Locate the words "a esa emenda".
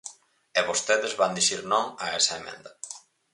2.05-2.71